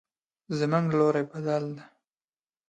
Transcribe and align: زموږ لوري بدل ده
زموږ 0.57 0.85
لوري 0.99 1.23
بدل 1.31 1.65
ده 1.75 1.83